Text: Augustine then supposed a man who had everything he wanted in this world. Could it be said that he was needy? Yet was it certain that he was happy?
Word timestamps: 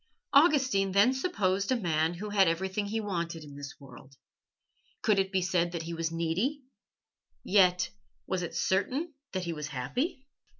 Augustine 0.33 0.93
then 0.93 1.13
supposed 1.13 1.71
a 1.71 1.75
man 1.75 2.15
who 2.15 2.29
had 2.31 2.47
everything 2.47 2.87
he 2.87 2.99
wanted 2.99 3.43
in 3.43 3.53
this 3.55 3.75
world. 3.79 4.15
Could 5.03 5.19
it 5.19 5.31
be 5.31 5.43
said 5.43 5.73
that 5.73 5.83
he 5.83 5.93
was 5.93 6.11
needy? 6.11 6.63
Yet 7.43 7.91
was 8.25 8.41
it 8.41 8.55
certain 8.55 9.13
that 9.33 9.43
he 9.43 9.53
was 9.53 9.67
happy? 9.67 10.25